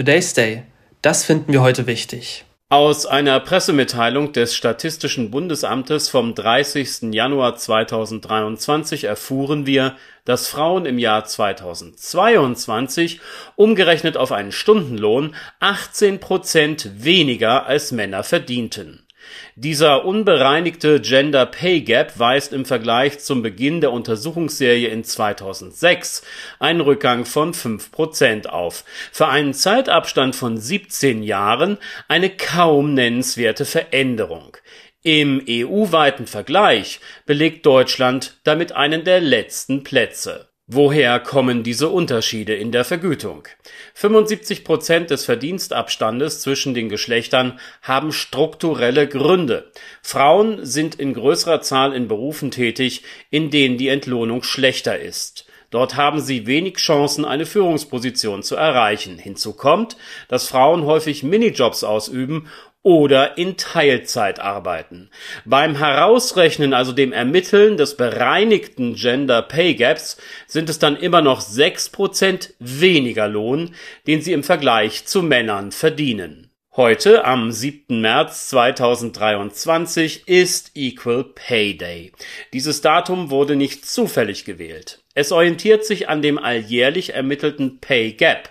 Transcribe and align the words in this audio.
Today's 0.00 0.32
Day. 0.32 0.62
Das 1.02 1.26
finden 1.26 1.52
wir 1.52 1.60
heute 1.60 1.86
wichtig. 1.86 2.46
Aus 2.70 3.04
einer 3.04 3.38
Pressemitteilung 3.38 4.32
des 4.32 4.54
Statistischen 4.54 5.30
Bundesamtes 5.30 6.08
vom 6.08 6.34
30. 6.34 7.12
Januar 7.12 7.56
2023 7.56 9.04
erfuhren 9.04 9.66
wir, 9.66 9.96
dass 10.24 10.48
Frauen 10.48 10.86
im 10.86 10.98
Jahr 10.98 11.26
2022 11.26 13.20
umgerechnet 13.56 14.16
auf 14.16 14.32
einen 14.32 14.52
Stundenlohn 14.52 15.34
18 15.58 16.18
Prozent 16.18 17.04
weniger 17.04 17.66
als 17.66 17.92
Männer 17.92 18.22
verdienten 18.22 19.06
dieser 19.54 20.04
unbereinigte 20.04 21.00
Gender 21.00 21.46
Pay 21.46 21.82
Gap 21.82 22.18
weist 22.18 22.52
im 22.52 22.64
Vergleich 22.64 23.18
zum 23.20 23.42
Beginn 23.42 23.80
der 23.80 23.92
Untersuchungsserie 23.92 24.88
in 24.88 25.04
2006 25.04 26.22
einen 26.58 26.80
Rückgang 26.80 27.24
von 27.24 27.54
5 27.54 27.90
Prozent 27.90 28.50
auf, 28.50 28.84
für 29.12 29.28
einen 29.28 29.54
Zeitabstand 29.54 30.36
von 30.36 30.58
17 30.58 31.22
Jahren 31.22 31.78
eine 32.08 32.30
kaum 32.30 32.94
nennenswerte 32.94 33.64
Veränderung. 33.64 34.56
Im 35.02 35.42
EU-weiten 35.48 36.26
Vergleich 36.26 37.00
belegt 37.24 37.64
Deutschland 37.64 38.36
damit 38.44 38.72
einen 38.72 39.04
der 39.04 39.20
letzten 39.20 39.82
Plätze 39.82 40.49
Woher 40.72 41.18
kommen 41.18 41.64
diese 41.64 41.88
Unterschiede 41.88 42.54
in 42.54 42.70
der 42.70 42.84
Vergütung? 42.84 43.48
75 43.94 44.62
Prozent 44.62 45.10
des 45.10 45.24
Verdienstabstandes 45.24 46.42
zwischen 46.42 46.74
den 46.74 46.88
Geschlechtern 46.88 47.58
haben 47.82 48.12
strukturelle 48.12 49.08
Gründe. 49.08 49.72
Frauen 50.00 50.64
sind 50.64 50.94
in 50.94 51.12
größerer 51.12 51.60
Zahl 51.60 51.92
in 51.92 52.06
Berufen 52.06 52.52
tätig, 52.52 53.02
in 53.30 53.50
denen 53.50 53.78
die 53.78 53.88
Entlohnung 53.88 54.44
schlechter 54.44 54.96
ist. 54.96 55.49
Dort 55.70 55.96
haben 55.96 56.20
sie 56.20 56.46
wenig 56.46 56.76
Chancen, 56.76 57.24
eine 57.24 57.46
Führungsposition 57.46 58.42
zu 58.42 58.56
erreichen. 58.56 59.18
Hinzu 59.18 59.52
kommt, 59.52 59.96
dass 60.28 60.48
Frauen 60.48 60.84
häufig 60.84 61.22
Minijobs 61.22 61.84
ausüben 61.84 62.48
oder 62.82 63.36
in 63.36 63.56
Teilzeit 63.56 64.40
arbeiten. 64.40 65.10
Beim 65.44 65.76
Herausrechnen, 65.76 66.72
also 66.72 66.92
dem 66.92 67.12
Ermitteln 67.12 67.76
des 67.76 67.96
bereinigten 67.96 68.94
Gender 68.94 69.42
Pay 69.42 69.74
Gaps, 69.74 70.16
sind 70.46 70.70
es 70.70 70.78
dann 70.78 70.96
immer 70.96 71.20
noch 71.20 71.40
sechs 71.40 71.90
Prozent 71.90 72.54
weniger 72.58 73.28
Lohn, 73.28 73.74
den 74.06 74.22
sie 74.22 74.32
im 74.32 74.42
Vergleich 74.42 75.04
zu 75.04 75.22
Männern 75.22 75.72
verdienen. 75.72 76.50
Heute, 76.74 77.24
am 77.24 77.50
7. 77.52 78.00
März 78.00 78.48
2023, 78.48 80.26
ist 80.26 80.70
Equal 80.74 81.24
Pay 81.24 81.76
Day. 81.76 82.12
Dieses 82.54 82.80
Datum 82.80 83.30
wurde 83.30 83.56
nicht 83.56 83.84
zufällig 83.84 84.44
gewählt. 84.44 84.99
Es 85.14 85.32
orientiert 85.32 85.84
sich 85.84 86.08
an 86.08 86.22
dem 86.22 86.38
alljährlich 86.38 87.14
ermittelten 87.14 87.80
Pay 87.80 88.12
Gap. 88.12 88.50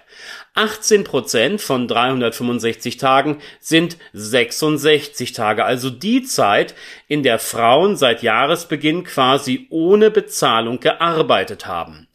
18 0.56 1.06
Prozent 1.06 1.62
von 1.62 1.88
365 1.88 2.98
Tagen 2.98 3.40
sind 3.62 3.96
66 4.12 5.32
Tage, 5.32 5.64
also 5.64 5.90
die 5.90 6.24
Zeit, 6.24 6.76
in 7.08 7.24
der 7.24 7.40
Frauen 7.40 7.96
seit 7.96 8.24
Jahresbeginn 8.24 9.06
quasi 9.06 9.68
ohne 9.70 10.12
Bezahlung 10.12 10.82
gearbeitet 10.82 11.66
haben. 11.66 12.10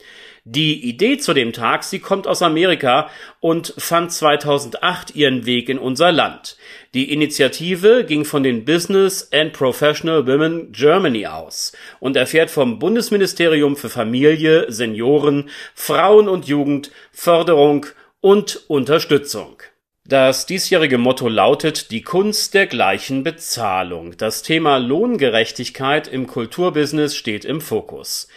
Die 0.46 0.86
Idee 0.86 1.16
zu 1.16 1.32
dem 1.32 1.54
Tag, 1.54 1.84
sie 1.84 2.00
kommt 2.00 2.26
aus 2.26 2.42
Amerika 2.42 3.08
und 3.40 3.72
fand 3.78 4.12
2008 4.12 5.16
ihren 5.16 5.46
Weg 5.46 5.70
in 5.70 5.78
unser 5.78 6.12
Land. 6.12 6.58
Die 6.92 7.14
Initiative 7.14 8.04
ging 8.04 8.26
von 8.26 8.42
den 8.42 8.66
Business 8.66 9.32
and 9.32 9.54
Professional 9.54 10.26
Women 10.26 10.70
Germany 10.70 11.26
aus 11.26 11.72
und 11.98 12.14
erfährt 12.14 12.50
vom 12.50 12.78
Bundesministerium 12.78 13.74
für 13.74 13.88
Familie, 13.88 14.70
Senioren, 14.70 15.48
Frauen 15.74 16.28
und 16.28 16.46
Jugend, 16.46 16.90
Förderung 17.10 17.86
und 18.20 18.64
Unterstützung. 18.68 19.62
Das 20.06 20.44
diesjährige 20.44 20.98
Motto 20.98 21.28
lautet 21.28 21.90
Die 21.90 22.02
Kunst 22.02 22.52
der 22.52 22.66
gleichen 22.66 23.24
Bezahlung. 23.24 24.14
Das 24.18 24.42
Thema 24.42 24.76
Lohngerechtigkeit 24.76 26.08
im 26.08 26.26
Kulturbusiness 26.26 27.16
steht 27.16 27.46
im 27.46 27.62
Fokus. 27.62 28.28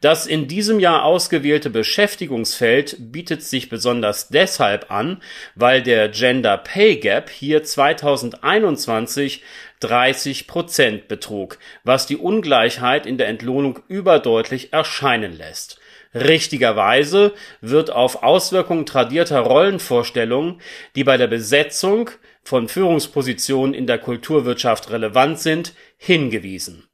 Das 0.00 0.28
in 0.28 0.46
diesem 0.46 0.78
Jahr 0.78 1.02
ausgewählte 1.02 1.68
Beschäftigungsfeld 1.68 3.10
bietet 3.10 3.42
sich 3.42 3.68
besonders 3.68 4.28
deshalb 4.28 4.92
an, 4.92 5.20
weil 5.56 5.82
der 5.82 6.10
Gender 6.10 6.58
Pay 6.58 6.98
Gap 6.98 7.28
hier 7.28 7.64
2021 7.64 9.42
30 9.80 10.46
Prozent 10.46 11.08
betrug, 11.08 11.58
was 11.82 12.06
die 12.06 12.18
Ungleichheit 12.18 13.04
in 13.04 13.18
der 13.18 13.26
Entlohnung 13.26 13.80
überdeutlich 13.88 14.72
erscheinen 14.72 15.36
lässt. 15.36 15.80
Richtigerweise 16.16 17.34
wird 17.60 17.90
auf 17.90 18.22
Auswirkungen 18.22 18.86
tradierter 18.86 19.40
Rollenvorstellungen, 19.40 20.60
die 20.94 21.04
bei 21.04 21.16
der 21.16 21.26
Besetzung 21.26 22.10
von 22.42 22.68
Führungspositionen 22.68 23.74
in 23.74 23.86
der 23.86 23.98
Kulturwirtschaft 23.98 24.90
relevant 24.90 25.38
sind, 25.38 25.74
hingewiesen. 25.98 26.88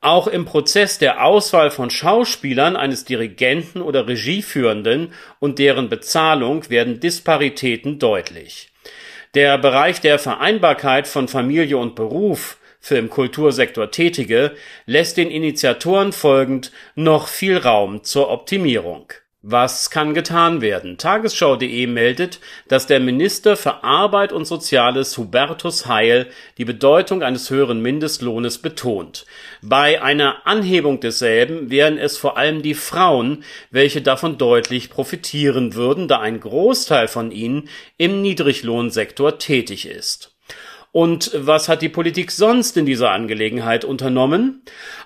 Auch 0.00 0.26
im 0.26 0.44
Prozess 0.44 0.98
der 0.98 1.24
Auswahl 1.24 1.70
von 1.70 1.90
Schauspielern 1.90 2.76
eines 2.76 3.04
Dirigenten 3.04 3.82
oder 3.82 4.06
Regieführenden 4.06 5.12
und 5.38 5.58
deren 5.58 5.88
Bezahlung 5.88 6.70
werden 6.70 7.00
Disparitäten 7.00 7.98
deutlich. 7.98 8.72
Der 9.34 9.58
Bereich 9.58 10.00
der 10.00 10.18
Vereinbarkeit 10.18 11.08
von 11.08 11.28
Familie 11.28 11.76
und 11.76 11.94
Beruf 11.94 12.58
für 12.86 12.96
im 12.96 13.10
Kultursektor 13.10 13.90
Tätige 13.90 14.52
lässt 14.86 15.16
den 15.16 15.28
Initiatoren 15.28 16.12
folgend 16.12 16.70
noch 16.94 17.26
viel 17.26 17.56
Raum 17.56 18.04
zur 18.04 18.30
Optimierung. 18.30 19.12
Was 19.42 19.90
kann 19.90 20.14
getan 20.14 20.60
werden? 20.60 20.96
Tagesschau.de 20.96 21.86
meldet, 21.88 22.38
dass 22.68 22.86
der 22.86 23.00
Minister 23.00 23.56
für 23.56 23.82
Arbeit 23.82 24.32
und 24.32 24.44
Soziales 24.44 25.18
Hubertus 25.18 25.86
Heil 25.86 26.28
die 26.58 26.64
Bedeutung 26.64 27.24
eines 27.24 27.50
höheren 27.50 27.82
Mindestlohnes 27.82 28.58
betont. 28.58 29.26
Bei 29.62 30.00
einer 30.00 30.46
Anhebung 30.46 31.00
desselben 31.00 31.70
wären 31.70 31.98
es 31.98 32.16
vor 32.16 32.36
allem 32.36 32.62
die 32.62 32.74
Frauen, 32.74 33.42
welche 33.72 34.00
davon 34.00 34.38
deutlich 34.38 34.90
profitieren 34.90 35.74
würden, 35.74 36.06
da 36.06 36.20
ein 36.20 36.38
Großteil 36.38 37.08
von 37.08 37.32
ihnen 37.32 37.68
im 37.98 38.22
Niedriglohnsektor 38.22 39.38
tätig 39.38 39.86
ist. 39.86 40.35
Und 40.96 41.30
was 41.34 41.68
hat 41.68 41.82
die 41.82 41.90
Politik 41.90 42.30
sonst 42.30 42.74
in 42.78 42.86
dieser 42.86 43.10
Angelegenheit 43.10 43.84
unternommen? 43.84 44.62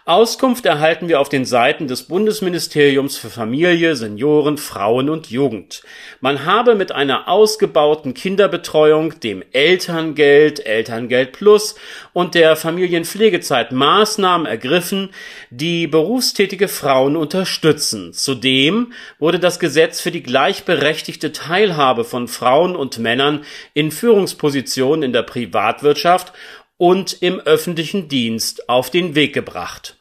Auskunft 0.07 0.65
erhalten 0.65 1.09
wir 1.09 1.21
auf 1.21 1.29
den 1.29 1.45
Seiten 1.45 1.87
des 1.87 2.05
Bundesministeriums 2.05 3.19
für 3.19 3.29
Familie, 3.29 3.95
Senioren, 3.97 4.57
Frauen 4.57 5.11
und 5.11 5.31
Jugend. 5.31 5.83
Man 6.23 6.47
habe 6.47 6.75
mit 6.75 6.91
einer 6.91 7.29
ausgebauten 7.29 8.15
Kinderbetreuung, 8.15 9.21
dem 9.21 9.45
Elterngeld, 9.53 10.65
Elterngeld 10.65 11.33
Plus 11.33 11.75
und 12.15 12.35
der 12.35 12.57
Familienpflegezeit 12.57 13.73
Maßnahmen 13.73 14.47
ergriffen, 14.47 15.11
die 15.51 15.87
berufstätige 15.87 16.69
Frauen 16.69 17.15
unterstützen. 17.15 18.15
Zudem 18.15 18.95
wurde 19.19 19.39
das 19.39 19.61
Gesetz 19.61 20.01
für 20.01 20.11
die 20.11 20.23
gleichberechtigte 20.23 21.31
Teilhabe 21.33 22.05
von 22.05 22.27
Frauen 22.27 22.75
und 22.75 22.99
Männern 22.99 23.45
in 23.75 23.91
Führungspositionen 23.91 25.03
in 25.03 25.13
der 25.13 25.25
Privatwirtschaft 25.25 26.33
und 26.81 27.21
im 27.21 27.39
öffentlichen 27.41 28.09
Dienst 28.09 28.69
auf 28.71 28.89
den 28.89 29.15
Weg 29.15 29.35
gebracht. 29.35 29.97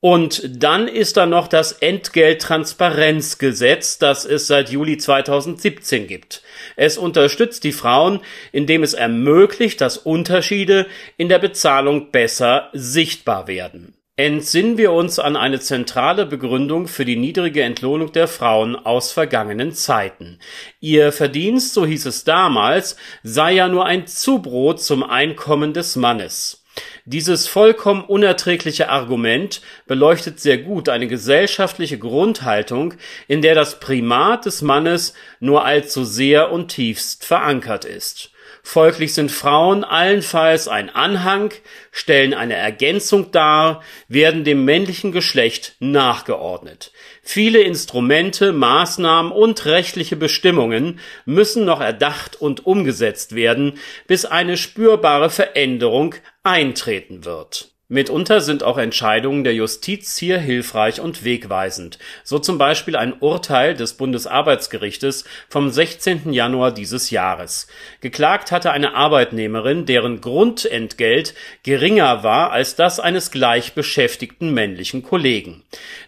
Und 0.00 0.62
dann 0.62 0.86
ist 0.88 1.16
da 1.16 1.26
noch 1.26 1.46
das 1.46 1.70
Entgelttransparenzgesetz, 1.72 3.98
das 3.98 4.24
es 4.24 4.48
seit 4.48 4.70
Juli 4.70 4.98
2017 4.98 6.08
gibt. 6.08 6.42
Es 6.74 6.98
unterstützt 6.98 7.62
die 7.62 7.70
Frauen, 7.70 8.18
indem 8.50 8.82
es 8.82 8.94
ermöglicht, 8.94 9.80
dass 9.80 9.96
Unterschiede 9.96 10.88
in 11.16 11.28
der 11.28 11.38
Bezahlung 11.38 12.10
besser 12.10 12.70
sichtbar 12.72 13.46
werden. 13.46 13.94
Entsinnen 14.18 14.78
wir 14.78 14.90
uns 14.90 15.20
an 15.20 15.36
eine 15.36 15.60
zentrale 15.60 16.26
Begründung 16.26 16.88
für 16.88 17.04
die 17.04 17.14
niedrige 17.14 17.62
Entlohnung 17.62 18.10
der 18.10 18.26
Frauen 18.26 18.74
aus 18.74 19.12
vergangenen 19.12 19.70
Zeiten. 19.70 20.40
Ihr 20.80 21.12
Verdienst, 21.12 21.72
so 21.72 21.86
hieß 21.86 22.04
es 22.06 22.24
damals, 22.24 22.96
sei 23.22 23.52
ja 23.52 23.68
nur 23.68 23.86
ein 23.86 24.08
Zubrot 24.08 24.82
zum 24.82 25.04
Einkommen 25.04 25.72
des 25.72 25.94
Mannes. 25.94 26.64
Dieses 27.04 27.46
vollkommen 27.46 28.02
unerträgliche 28.02 28.88
Argument 28.88 29.62
beleuchtet 29.86 30.40
sehr 30.40 30.58
gut 30.58 30.88
eine 30.88 31.06
gesellschaftliche 31.06 31.98
Grundhaltung, 31.98 32.94
in 33.28 33.40
der 33.40 33.54
das 33.54 33.78
Primat 33.78 34.46
des 34.46 34.62
Mannes 34.62 35.14
nur 35.38 35.64
allzu 35.64 36.02
sehr 36.02 36.50
und 36.50 36.72
tiefst 36.72 37.24
verankert 37.24 37.84
ist. 37.84 38.32
Folglich 38.62 39.14
sind 39.14 39.30
Frauen 39.30 39.84
allenfalls 39.84 40.68
ein 40.68 40.90
Anhang, 40.90 41.52
stellen 41.90 42.34
eine 42.34 42.54
Ergänzung 42.54 43.30
dar, 43.30 43.82
werden 44.08 44.44
dem 44.44 44.64
männlichen 44.64 45.12
Geschlecht 45.12 45.76
nachgeordnet. 45.80 46.92
Viele 47.22 47.60
Instrumente, 47.60 48.52
Maßnahmen 48.52 49.32
und 49.32 49.64
rechtliche 49.64 50.16
Bestimmungen 50.16 51.00
müssen 51.24 51.64
noch 51.64 51.80
erdacht 51.80 52.36
und 52.36 52.66
umgesetzt 52.66 53.34
werden, 53.34 53.78
bis 54.06 54.24
eine 54.24 54.56
spürbare 54.56 55.30
Veränderung 55.30 56.14
eintreten 56.42 57.24
wird. 57.24 57.70
Mitunter 57.90 58.42
sind 58.42 58.62
auch 58.64 58.76
Entscheidungen 58.76 59.44
der 59.44 59.54
Justiz 59.54 60.18
hier 60.18 60.36
hilfreich 60.38 61.00
und 61.00 61.24
wegweisend, 61.24 61.98
so 62.22 62.38
zum 62.38 62.58
Beispiel 62.58 62.96
ein 62.96 63.14
Urteil 63.18 63.72
des 63.72 63.94
Bundesarbeitsgerichtes 63.94 65.24
vom 65.48 65.70
16. 65.70 66.34
Januar 66.34 66.70
dieses 66.70 67.08
Jahres. 67.08 67.66
Geklagt 68.02 68.52
hatte 68.52 68.72
eine 68.72 68.94
Arbeitnehmerin, 68.94 69.86
deren 69.86 70.20
Grundentgelt 70.20 71.32
geringer 71.62 72.22
war 72.22 72.52
als 72.52 72.76
das 72.76 73.00
eines 73.00 73.30
gleichbeschäftigten 73.30 74.52
männlichen 74.52 75.02
Kollegen. 75.02 75.62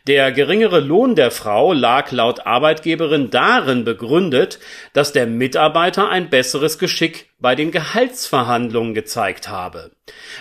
Der 0.07 0.33
geringere 0.33 0.81
Lohn 0.81 1.15
der 1.15 1.31
Frau 1.31 1.73
lag 1.73 2.11
laut 2.13 2.45
Arbeitgeberin 2.45 3.31
darin 3.31 3.85
begründet, 3.85 4.59
dass 4.93 5.15
der 5.15 5.27
Mitarbeiter 5.27 6.11
ein 6.11 6.29
besseres 6.29 6.79
Geschick 6.79 7.30
bei 7.41 7.55
den 7.55 7.71
Gehaltsverhandlungen 7.71 8.95
gezeigt 8.95 9.49
habe. 9.49 9.93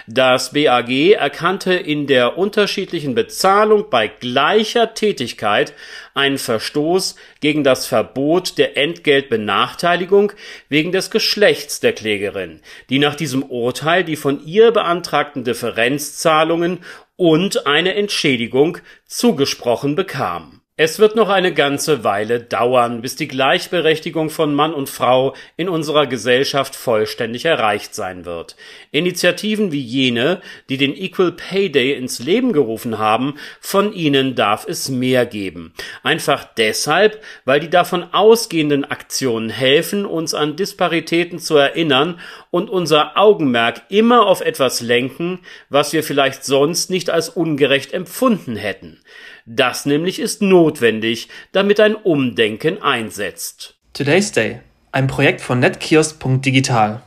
Das 0.08 0.54
BAG 0.54 0.90
erkannte 1.14 1.74
in 1.74 2.08
der 2.08 2.38
unterschiedlichen 2.38 3.16
Bezahlung 3.16 3.90
bei 3.90 4.08
gleicher 4.08 4.94
Tätigkeit 4.94 5.74
einen 6.14 6.38
Verstoß 6.38 7.16
gegen 7.40 7.64
das 7.64 7.88
Verbot 7.88 8.58
der 8.58 8.78
Entgeltbenachteiligung 8.78 10.34
wegen 10.68 10.92
des 10.92 11.10
Geschlechts 11.10 11.80
der 11.80 11.94
Klägerin, 11.94 12.62
die 12.90 13.00
nach 13.00 13.16
diesem 13.16 13.44
Urteil 13.44 14.04
die 14.04 14.18
von 14.18 14.46
ihr 14.46 14.72
beantragten 14.72 15.44
Differenzzahlungen 15.44 16.80
und 17.16 17.66
eine 17.66 17.96
Entschädigung 17.96 18.80
zugesprochen 19.06 19.96
bekam 19.96 20.59
es 20.82 20.98
wird 20.98 21.18
noch 21.18 21.28
eine 21.28 21.54
ganze 21.54 22.06
Weile 22.06 22.40
dauern, 22.40 23.02
bis 23.02 23.18
die 23.18 23.28
Gleichberechtigung 23.28 24.30
von 24.30 24.56
Mann 24.56 24.74
und 24.74 24.88
Frau 24.88 25.36
in 25.58 25.68
unserer 25.68 26.08
Gesellschaft 26.08 26.74
vollständig 26.74 27.44
erreicht 27.44 27.94
sein 27.94 28.24
wird. 28.24 28.56
Initiativen 28.92 29.74
wie 29.74 29.82
jene, 29.82 30.42
die 30.70 30.78
den 30.78 30.96
Equal 30.96 31.34
Pay 31.34 31.70
Day 31.70 31.96
ins 31.96 32.20
Leben 32.20 32.54
gerufen 32.54 32.98
haben, 32.98 33.34
von 33.60 33.92
ihnen 33.92 34.36
darf 34.36 34.66
es 34.66 34.88
mehr 34.88 35.26
geben. 35.26 35.74
Einfach 36.02 36.46
deshalb, 36.46 37.22
weil 37.44 37.60
die 37.60 37.70
davon 37.70 38.14
ausgehenden 38.14 38.86
Aktionen 38.86 39.50
helfen, 39.50 40.06
uns 40.06 40.34
an 40.34 40.56
Disparitäten 40.56 41.40
zu 41.40 41.58
erinnern 41.58 42.22
und 42.52 42.70
unser 42.70 43.18
Augenmerk 43.18 43.82
immer 43.90 44.26
auf 44.26 44.40
etwas 44.40 44.80
lenken, 44.80 45.40
was 45.68 45.92
wir 45.92 46.04
vielleicht 46.04 46.46
sonst 46.46 46.90
nicht 46.90 47.10
als 47.10 47.28
ungerecht 47.28 47.92
empfunden 47.94 48.56
hätten. 48.56 49.02
Das 49.52 49.88
nämlich 49.88 50.20
ist 50.20 50.44
notwendig, 50.44 51.28
damit 51.54 51.80
ein 51.80 51.96
Umdenken 51.96 52.84
einsetzt. 52.84 53.74
Today's 53.94 54.32
Day, 54.32 54.60
ein 54.92 55.08
Projekt 55.08 55.42
von 55.42 55.60
netkiosk.digital. 55.60 57.02